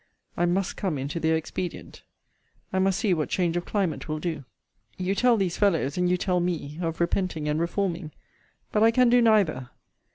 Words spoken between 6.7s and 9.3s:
of repenting and reforming; but I can do